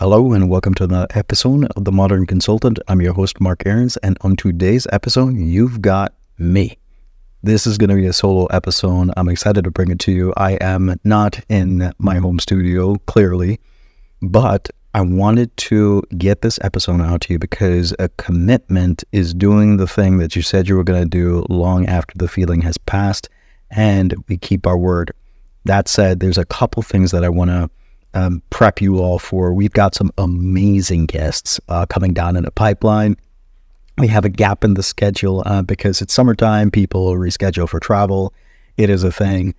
[0.00, 2.78] Hello and welcome to the episode of The Modern Consultant.
[2.88, 6.78] I'm your host, Marc Aarons, and on today's episode, you've got me.
[7.42, 9.10] This is going to be a solo episode.
[9.18, 10.32] I'm excited to bring it to you.
[10.38, 13.60] I am not in my home studio, clearly,
[14.22, 19.76] but I wanted to get this episode out to you because a commitment is doing
[19.76, 22.78] the thing that you said you were going to do long after the feeling has
[22.78, 23.28] passed,
[23.70, 25.12] and we keep our word.
[25.66, 27.68] That said, there's a couple things that I want to
[28.14, 29.52] um, prep you all for.
[29.52, 33.16] We've got some amazing guests uh, coming down in a pipeline.
[33.98, 36.70] We have a gap in the schedule uh, because it's summertime.
[36.70, 38.32] People reschedule for travel.
[38.76, 39.54] It is a thing.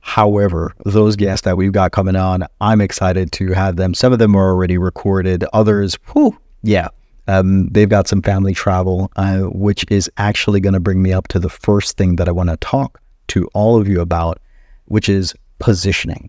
[0.00, 3.94] However, those guests that we've got coming on, I'm excited to have them.
[3.94, 5.44] Some of them are already recorded.
[5.52, 6.88] Others, whew, yeah,
[7.28, 11.28] um, they've got some family travel, uh, which is actually going to bring me up
[11.28, 14.40] to the first thing that I want to talk to all of you about,
[14.86, 16.28] which is positioning.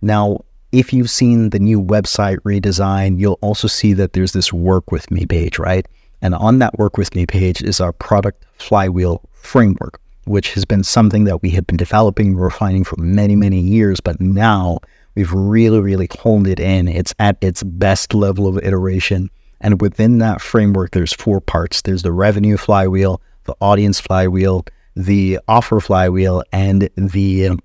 [0.00, 0.40] Now,
[0.72, 5.10] if you've seen the new website redesign, you'll also see that there's this work with
[5.10, 5.86] me page, right?
[6.22, 10.84] And on that work with me page is our product flywheel framework, which has been
[10.84, 14.00] something that we have been developing, and refining for many, many years.
[14.00, 14.78] But now
[15.14, 16.86] we've really, really honed it in.
[16.88, 19.30] It's at its best level of iteration.
[19.60, 25.38] And within that framework, there's four parts there's the revenue flywheel, the audience flywheel, the
[25.48, 27.58] offer flywheel, and the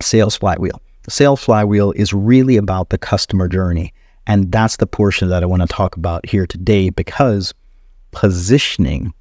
[0.00, 0.80] sales flywheel.
[1.06, 3.94] The sales flywheel is really about the customer journey.
[4.26, 7.54] And that's the portion that I want to talk about here today because
[8.10, 9.14] positioning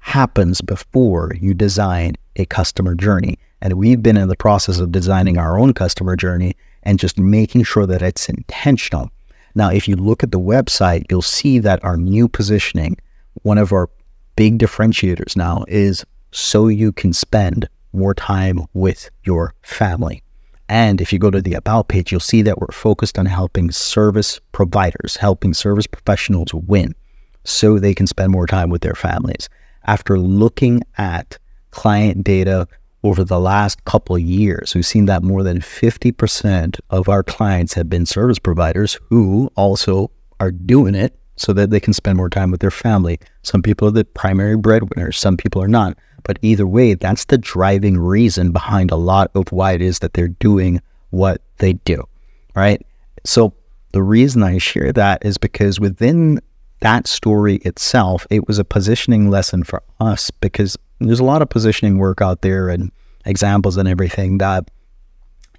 [0.00, 3.38] happens before you design a customer journey.
[3.60, 7.62] And we've been in the process of designing our own customer journey and just making
[7.62, 9.10] sure that it's intentional.
[9.54, 12.96] Now, if you look at the website, you'll see that our new positioning,
[13.42, 13.88] one of our
[14.34, 20.24] big differentiators now is so you can spend more time with your family.
[20.70, 23.72] And if you go to the About page, you'll see that we're focused on helping
[23.72, 26.94] service providers, helping service professionals win
[27.42, 29.48] so they can spend more time with their families.
[29.86, 31.38] After looking at
[31.72, 32.68] client data
[33.02, 37.88] over the last couple years, we've seen that more than 50% of our clients have
[37.88, 42.52] been service providers who also are doing it so that they can spend more time
[42.52, 43.18] with their family.
[43.42, 45.98] Some people are the primary breadwinners, some people are not.
[46.24, 50.14] But either way, that's the driving reason behind a lot of why it is that
[50.14, 52.06] they're doing what they do.
[52.54, 52.84] Right.
[53.24, 53.54] So
[53.92, 56.40] the reason I share that is because within
[56.80, 61.48] that story itself, it was a positioning lesson for us because there's a lot of
[61.48, 62.90] positioning work out there and
[63.24, 64.70] examples and everything that,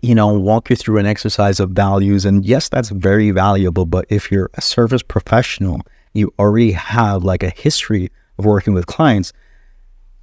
[0.02, 2.26] you know, walk you through an exercise of values.
[2.26, 3.86] And yes, that's very valuable.
[3.86, 5.82] But if you're a service professional,
[6.14, 9.32] you already have like a history of working with clients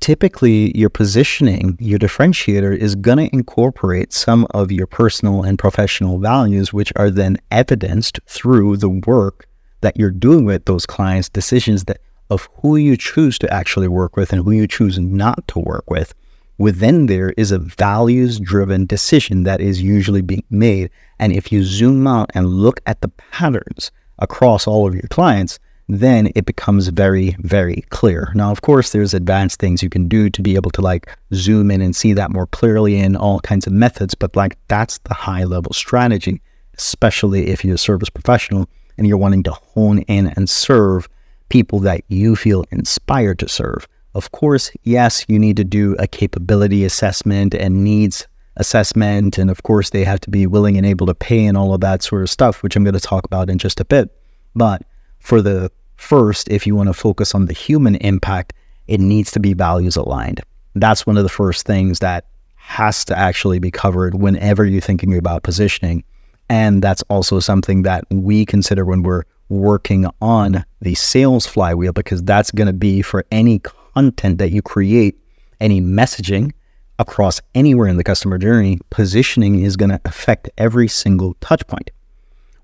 [0.00, 6.18] typically your positioning, your differentiator is going to incorporate some of your personal and professional
[6.18, 9.46] values, which are then evidenced through the work
[9.80, 12.00] that you're doing with those clients, decisions that
[12.30, 15.90] of who you choose to actually work with and who you choose not to work
[15.90, 16.14] with.
[16.58, 20.90] Within there is a values driven decision that is usually being made.
[21.18, 25.58] And if you zoom out and look at the patterns across all of your clients,
[25.88, 28.30] then it becomes very, very clear.
[28.34, 31.70] Now, of course, there's advanced things you can do to be able to like zoom
[31.70, 35.14] in and see that more clearly in all kinds of methods, but like that's the
[35.14, 36.42] high level strategy,
[36.76, 41.08] especially if you're a service professional and you're wanting to hone in and serve
[41.48, 43.88] people that you feel inspired to serve.
[44.14, 49.38] Of course, yes, you need to do a capability assessment and needs assessment.
[49.38, 51.80] And of course, they have to be willing and able to pay and all of
[51.80, 54.10] that sort of stuff, which I'm going to talk about in just a bit.
[54.54, 54.82] But
[55.20, 55.70] for the
[56.08, 58.54] first, if you want to focus on the human impact,
[58.86, 60.40] it needs to be values aligned.
[60.74, 62.24] That's one of the first things that
[62.56, 66.02] has to actually be covered whenever you're thinking about positioning.
[66.48, 72.22] And that's also something that we consider when we're working on the sales flywheel, because
[72.22, 75.18] that's going to be for any content that you create,
[75.60, 76.52] any messaging
[76.98, 81.90] across anywhere in the customer journey, positioning is going to affect every single touch point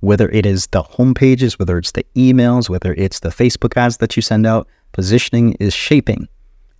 [0.04, 3.96] whether it is the home pages, whether it's the emails, whether it's the Facebook ads
[3.98, 6.28] that you send out, positioning is shaping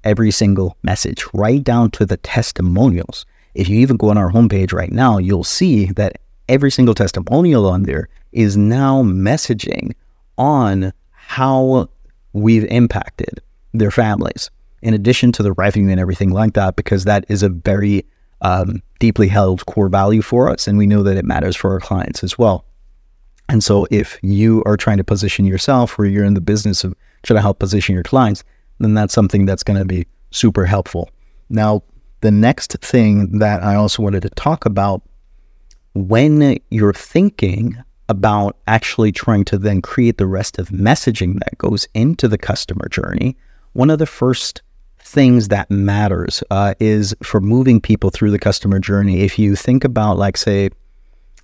[0.05, 3.25] every single message, right down to the testimonials.
[3.55, 6.19] If you even go on our homepage right now, you'll see that
[6.49, 9.93] every single testimonial on there is now messaging
[10.37, 11.89] on how
[12.35, 13.41] we've impacted
[13.73, 14.51] their families,
[14.83, 18.05] in addition to the revenue and everything like that, because that is a very
[18.43, 20.69] um, deeply held core value for us.
[20.69, 22.67] And we know that it matters for our clients as well.
[23.49, 26.95] And so if you are trying to position yourself or you're in the business of
[27.23, 28.43] trying to help position your clients,
[28.79, 31.11] then that's something that's going to be super helpful.
[31.49, 31.83] Now,
[32.21, 35.03] the next thing that I also wanted to talk about
[35.95, 37.77] when you're thinking
[38.09, 42.89] about actually trying to then create the rest of messaging that goes into the customer
[42.89, 43.37] journey,
[43.75, 44.63] one of the first
[44.99, 49.21] things that matters uh, is for moving people through the customer journey.
[49.21, 50.71] If you think about, like, say,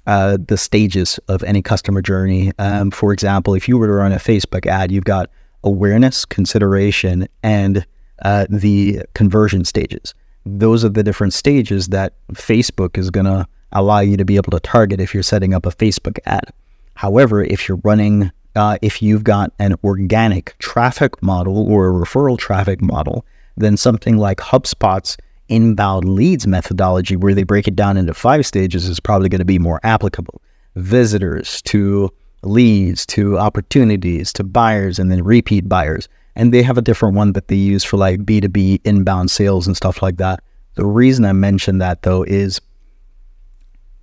[0.06, 4.12] uh, the stages of any customer journey, um, for example, if you were to run
[4.12, 5.30] a Facebook ad, you've got
[5.62, 7.86] awareness, consideration, and
[8.22, 10.14] uh, the conversion stages.
[10.46, 14.50] Those are the different stages that Facebook is going to allow you to be able
[14.50, 16.52] to target if you're setting up a Facebook ad.
[16.94, 22.38] However, if you're running, uh, if you've got an organic traffic model or a referral
[22.38, 23.24] traffic model,
[23.56, 25.16] then something like HubSpot's
[25.50, 29.44] inbound leads methodology, where they break it down into five stages, is probably going to
[29.44, 30.40] be more applicable.
[30.76, 32.10] Visitors to
[32.42, 36.08] leads to opportunities to buyers and then repeat buyers.
[36.36, 39.76] And they have a different one that they use for like B2B inbound sales and
[39.76, 40.42] stuff like that.
[40.76, 42.60] The reason I mention that though is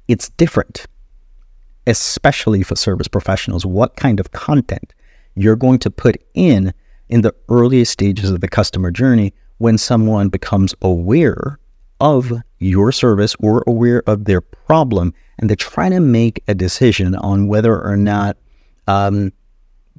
[0.08, 0.86] it's different,
[1.88, 4.94] especially for service professionals, what kind of content
[5.36, 6.74] you're going to put in
[7.10, 11.60] in the earliest stages of the customer journey when someone becomes aware
[12.00, 17.16] of your service or aware of their problem and they're trying to make a decision
[17.16, 18.38] on whether or not
[18.88, 19.32] um,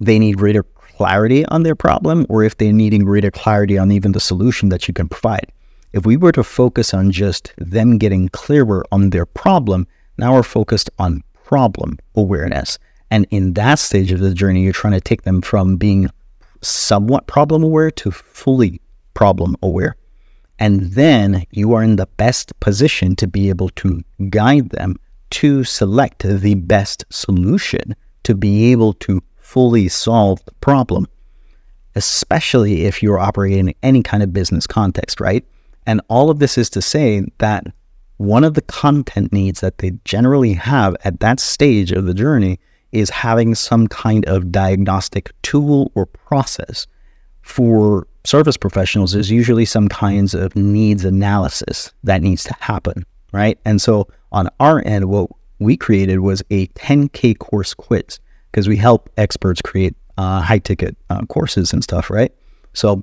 [0.01, 4.13] they need greater clarity on their problem or if they're needing greater clarity on even
[4.13, 5.53] the solution that you can provide.
[5.93, 9.87] If we were to focus on just them getting clearer on their problem,
[10.19, 12.79] now we're focused on problem awareness.
[13.11, 16.11] And in that stage of the journey, you're trying to take them from being
[16.61, 18.81] somewhat problem aware to fully
[19.19, 19.97] problem aware.
[20.61, 24.01] And then you are in the best position to be able to
[24.31, 24.95] guide them
[25.31, 31.09] to select the best solution to be able to fully solve the problem,
[31.97, 35.45] especially if you're operating in any kind of business context, right?
[35.85, 37.67] And all of this is to say that
[38.19, 42.61] one of the content needs that they generally have at that stage of the journey
[42.93, 46.87] is having some kind of diagnostic tool or process.
[47.43, 53.59] For service professionals, is usually some kinds of needs analysis that needs to happen, right?
[53.65, 58.21] And so on our end, what we created was a 10K course quiz
[58.51, 62.33] because we help experts create uh, high ticket uh, courses and stuff, right?
[62.75, 63.03] So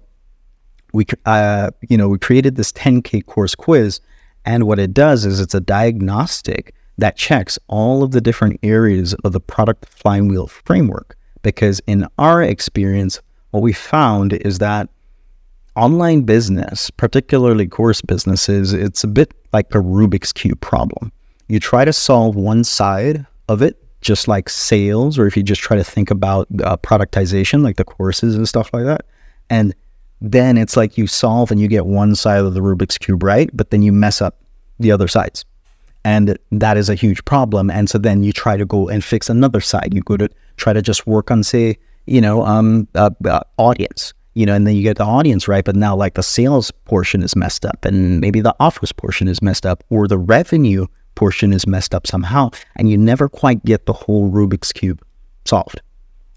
[0.94, 4.00] we, uh, you know, we created this 10K course quiz,
[4.45, 9.13] and what it does is it's a diagnostic that checks all of the different areas
[9.25, 11.18] of the product flywheel framework.
[11.42, 13.19] Because in our experience,
[13.51, 14.89] what we found is that
[15.75, 21.12] online business, particularly course businesses, it's a bit like a Rubik's Cube problem.
[21.48, 25.62] You try to solve one side of it, just like sales, or if you just
[25.62, 29.06] try to think about uh, productization, like the courses and stuff like that.
[29.50, 29.75] And
[30.22, 33.50] then it's like you solve and you get one side of the Rubik's Cube right,
[33.54, 34.38] but then you mess up
[34.80, 35.45] the other sides.
[36.04, 37.69] And that is a huge problem.
[37.69, 39.94] And so then you try to go and fix another side.
[39.94, 44.13] You go to try to just work on, say, you know, um, uh, uh, audience
[44.36, 47.24] you know, and then you get the audience right, but now like the sales portion
[47.24, 50.86] is messed up, and maybe the offers portion is messed up, or the revenue
[51.16, 55.02] portion is messed up somehow, and you never quite get the whole Rubik's cube
[55.46, 55.82] solved.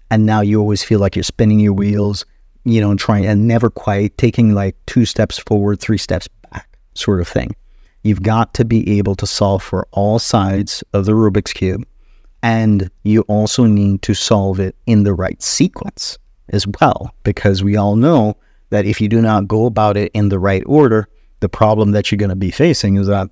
[0.09, 2.25] And now you always feel like you're spinning your wheels,
[2.63, 6.77] you know, and trying and never quite taking like two steps forward, three steps back,
[6.95, 7.53] sort of thing.
[8.03, 11.85] You've got to be able to solve for all sides of the Rubik's cube,
[12.41, 16.17] and you also need to solve it in the right sequence
[16.49, 18.35] as well, because we all know
[18.69, 21.07] that if you do not go about it in the right order,
[21.39, 23.29] the problem that you're going to be facing is that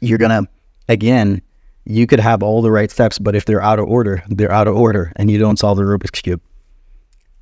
[0.00, 0.50] you're going to,
[0.88, 1.42] again,
[1.84, 4.68] you could have all the right steps, but if they're out of order, they're out
[4.68, 6.40] of order and you don't solve the Rubik's Cube.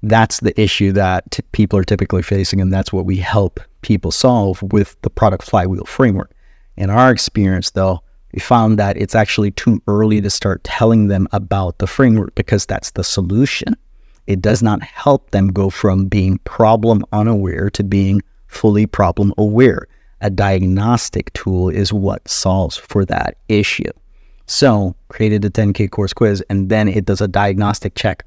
[0.02, 4.10] That's the issue that t- people are typically facing, and that's what we help people
[4.10, 6.32] solve with the product flywheel framework.
[6.78, 11.28] In our experience, though, we found that it's actually too early to start telling them
[11.32, 13.76] about the framework because that's the solution.
[14.30, 19.88] It does not help them go from being problem unaware to being fully problem aware.
[20.20, 23.90] A diagnostic tool is what solves for that issue.
[24.46, 28.25] So, created a 10K course quiz, and then it does a diagnostic check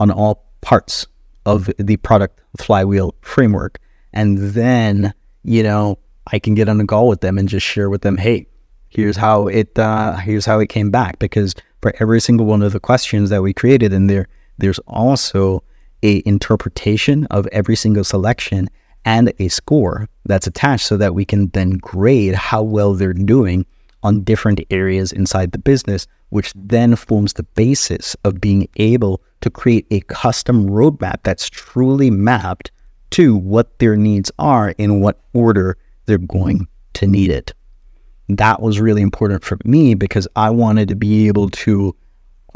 [0.00, 1.06] on all parts
[1.44, 3.78] of the product flywheel framework.
[4.12, 5.96] And then, you know,
[6.32, 8.48] I can get on a call with them and just share with them, hey,
[8.88, 11.20] here's how it uh, here's how it came back.
[11.20, 14.26] Because for every single one of the questions that we created in there,
[14.58, 15.62] there's also
[16.02, 18.68] a interpretation of every single selection
[19.04, 23.64] and a score that's attached so that we can then grade how well they're doing
[24.02, 29.50] on different areas inside the business, which then forms the basis of being able to
[29.50, 32.70] create a custom roadmap that's truly mapped
[33.10, 37.52] to what their needs are in what order they're going to need it.
[38.28, 41.94] That was really important for me because I wanted to be able to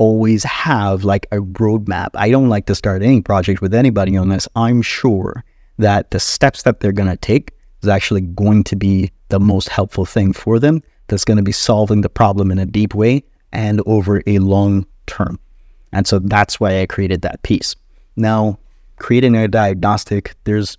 [0.01, 2.09] always have like a roadmap.
[2.15, 5.45] I don't like to start any project with anybody unless I'm sure
[5.77, 7.53] that the steps that they're going to take
[7.83, 10.83] is actually going to be the most helpful thing for them.
[11.09, 14.87] That's going to be solving the problem in a deep way and over a long
[15.07, 15.39] term.
[15.93, 17.77] And so that's why I created that piece.
[18.17, 18.59] Now,
[18.97, 20.79] creating a diagnostic, there's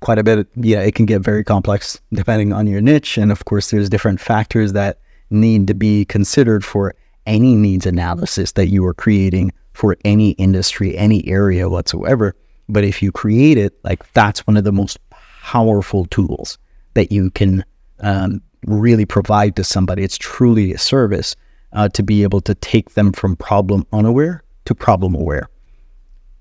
[0.00, 3.18] quite a bit, yeah, it can get very complex depending on your niche.
[3.18, 4.98] And of course, there's different factors that
[5.28, 6.94] need to be considered for
[7.26, 12.34] any needs analysis that you are creating for any industry, any area whatsoever.
[12.68, 16.58] But if you create it, like that's one of the most powerful tools
[16.94, 17.64] that you can
[18.00, 20.02] um, really provide to somebody.
[20.04, 21.34] It's truly a service
[21.72, 25.48] uh, to be able to take them from problem unaware to problem aware.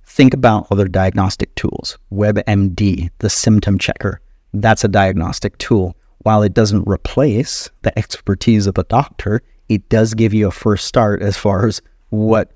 [0.05, 1.97] Think about other diagnostic tools.
[2.11, 4.19] WebMD, the symptom checker,
[4.53, 5.95] that's a diagnostic tool.
[6.19, 10.85] While it doesn't replace the expertise of a doctor, it does give you a first
[10.85, 12.51] start as far as what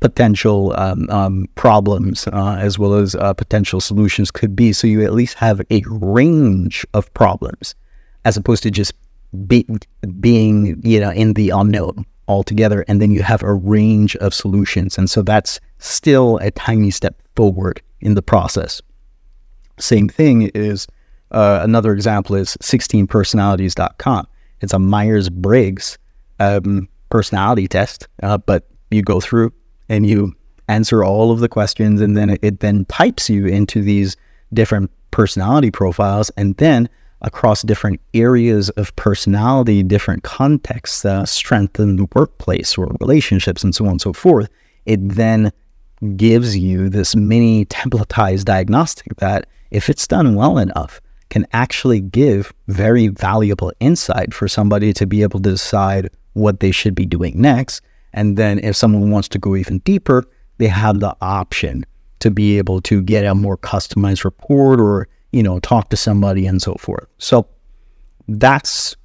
[0.00, 4.72] potential um, um, problems uh, as well as uh, potential solutions could be.
[4.72, 7.76] So you at least have a range of problems
[8.24, 8.94] as opposed to just
[9.46, 9.64] be,
[10.18, 12.84] being, you know, in the unknown altogether.
[12.88, 14.98] And then you have a range of solutions.
[14.98, 18.82] And so that's still a tiny step forward in the process.
[19.78, 20.88] Same thing is
[21.30, 24.26] uh, another example is 16personalities.com.
[24.60, 25.96] It's a Myers Briggs
[26.38, 29.52] um, personality test, uh, but you go through
[29.88, 30.34] and you
[30.68, 34.16] answer all of the questions, and then it, it then types you into these
[34.52, 36.88] different personality profiles, and then
[37.22, 43.74] across different areas of personality, different contexts, uh, strength in the workplace or relationships, and
[43.74, 44.48] so on and so forth,
[44.84, 45.50] it then
[46.16, 51.00] gives you this mini templatized diagnostic that, if it's done well enough,
[51.30, 56.70] can actually give very valuable insight for somebody to be able to decide what they
[56.70, 57.80] should be doing next.
[58.12, 60.24] And then if someone wants to go even deeper,
[60.58, 61.84] they have the option
[62.20, 66.46] to be able to get a more customized report or, you know, talk to somebody
[66.46, 67.06] and so forth.
[67.18, 67.48] So
[68.28, 68.96] that's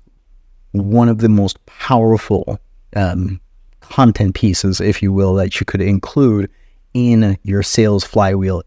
[0.73, 2.59] one of the most powerful
[2.95, 3.39] um,
[3.79, 6.49] content pieces, if you will, that you could include
[6.93, 8.61] in your sales flywheel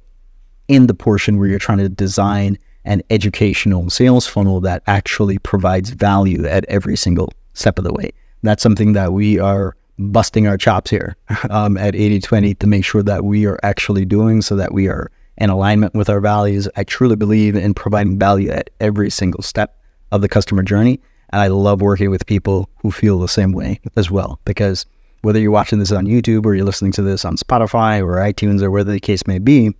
[0.68, 2.56] in the portion where you're trying to design
[2.86, 8.10] an educational sales funnel that actually provides value at every single step of the way
[8.46, 11.16] that's something that we are busting our chops here
[11.50, 15.10] um, at 8020 to make sure that we are actually doing so that we are
[15.38, 16.68] in alignment with our values.
[16.76, 19.76] I truly believe in providing value at every single step
[20.12, 21.00] of the customer journey.
[21.30, 24.38] And I love working with people who feel the same way as well.
[24.44, 24.86] Because
[25.22, 28.62] whether you're watching this on YouTube or you're listening to this on Spotify or iTunes
[28.62, 29.74] or whatever the case may be,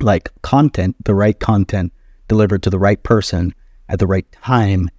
[0.00, 1.92] like content, the right content
[2.28, 3.54] delivered to the right person
[3.88, 4.90] at the right time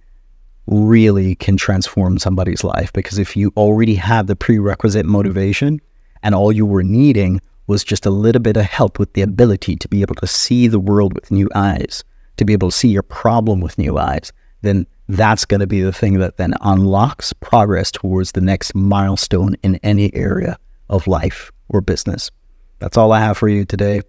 [0.70, 2.92] really can transform somebody's life.
[2.92, 5.80] Because if you already have the prerequisite motivation
[6.22, 9.76] and all you were needing was just a little bit of help with the ability
[9.76, 12.02] to be able to see the world with new eyes,
[12.36, 15.80] to be able to see your problem with new eyes, then that's going to be
[15.80, 20.58] the thing that then unlocks progress towards the next milestone in any area
[20.88, 22.30] of life or business.
[22.78, 24.02] That's all I have for you today.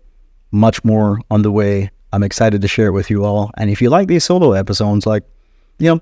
[0.52, 1.90] Much more on the way.
[2.14, 3.52] I'm excited to share it with you all.
[3.58, 5.24] And if you like these solo episodes, like,
[5.80, 6.02] you know,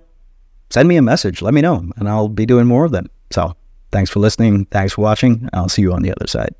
[0.69, 1.41] send me a message.
[1.41, 3.09] Let me know, and I'll be doing more of them.
[3.31, 3.55] So
[3.91, 4.65] thanks for listening.
[4.65, 5.49] Thanks for watching.
[5.53, 6.53] I'll see you on the other side.